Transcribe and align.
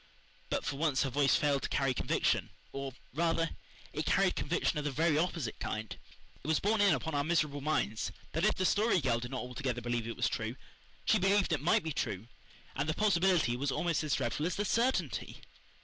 But 0.49 0.65
for 0.65 0.77
once 0.77 1.03
her 1.03 1.11
voice 1.11 1.35
failed 1.35 1.61
to 1.61 1.69
carry 1.69 1.93
conviction 1.93 2.49
or, 2.71 2.93
rather, 3.13 3.51
it 3.93 4.07
carried 4.07 4.35
conviction 4.35 4.79
of 4.79 4.83
the 4.83 4.89
very 4.89 5.15
opposite 5.15 5.59
kind. 5.59 5.95
It 6.43 6.47
was 6.47 6.59
borne 6.59 6.81
in 6.81 6.95
upon 6.95 7.13
our 7.13 7.23
miserable 7.23 7.61
minds 7.61 8.11
that 8.31 8.43
if 8.43 8.55
the 8.55 8.65
Story 8.65 8.99
Girl 8.99 9.19
did 9.19 9.29
not 9.29 9.41
altogether 9.41 9.79
believe 9.79 10.07
it 10.07 10.17
was 10.17 10.27
true 10.27 10.55
she 11.05 11.19
believed 11.19 11.53
it 11.53 11.61
might 11.61 11.83
be 11.83 11.93
true; 11.93 12.27
and 12.75 12.89
the 12.89 12.95
possibility 12.95 13.55
was 13.55 13.71
almost 13.71 14.03
as 14.03 14.15
dreadful 14.15 14.47
as 14.47 14.55
the 14.55 14.65
certainty. 14.65 15.43